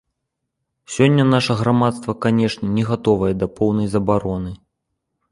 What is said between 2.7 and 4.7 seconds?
не гатовае да поўнай забароны.